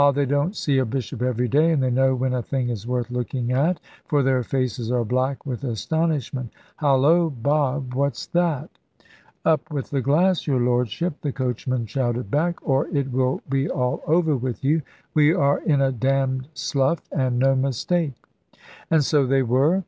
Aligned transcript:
they 0.15 0.25
don't 0.25 0.55
see 0.55 0.79
a 0.79 0.83
bishop 0.83 1.21
every 1.21 1.47
day, 1.47 1.71
and 1.71 1.83
they 1.83 1.91
know 1.91 2.15
when 2.15 2.33
a 2.33 2.41
thing 2.41 2.69
is 2.69 2.87
worth 2.87 3.11
looking 3.11 3.51
at, 3.51 3.79
for 4.07 4.23
their 4.23 4.41
faces 4.41 4.91
are 4.91 5.05
black 5.05 5.45
with 5.45 5.63
astonishment. 5.63 6.49
Holloa, 6.77 7.29
Bob! 7.29 7.93
what's 7.93 8.25
that?" 8.25 8.71
"Up 9.45 9.69
with 9.71 9.91
the 9.91 10.01
glass, 10.01 10.47
your 10.47 10.59
Lordship," 10.59 11.21
the 11.21 11.31
coachman 11.31 11.85
shouted 11.85 12.31
back; 12.31 12.57
"or 12.67 12.87
it 12.87 13.11
will 13.11 13.41
be 13.47 13.69
all 13.69 14.01
over 14.07 14.35
with 14.35 14.63
you. 14.63 14.81
We 15.13 15.35
are 15.35 15.59
in 15.59 15.81
a 15.81 15.91
damned 15.91 16.47
slough, 16.55 17.03
and 17.11 17.37
no 17.37 17.55
mistake." 17.55 18.13
And 18.89 19.03
so 19.03 19.27
they 19.27 19.43
were. 19.43 19.79